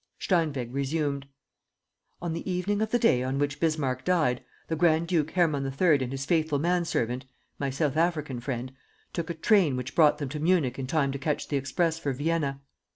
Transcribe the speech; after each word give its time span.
Steinweg 0.17 0.73
resumed: 0.73 1.27
"On 2.23 2.33
the 2.33 2.49
evening 2.51 2.81
of 2.81 2.89
the 2.89 2.97
day 2.97 3.21
on 3.21 3.37
which 3.37 3.59
Bismarck 3.59 4.03
died, 4.03 4.43
the 4.67 4.75
Grand 4.75 5.07
duke 5.07 5.29
Hermann 5.29 5.63
III. 5.79 6.01
and 6.01 6.11
his 6.11 6.25
faithful 6.25 6.57
manservant 6.57 7.25
my 7.59 7.69
South 7.69 7.95
African 7.95 8.39
friend 8.39 8.73
took 9.13 9.29
a 9.29 9.35
train 9.35 9.75
which 9.77 9.93
brought 9.93 10.17
them 10.17 10.29
to 10.29 10.39
Munich 10.39 10.79
in 10.79 10.87
time 10.87 11.11
to 11.11 11.19
catch 11.19 11.49
the 11.49 11.57
express 11.57 11.99
for 11.99 12.13
Vienna. 12.13 12.61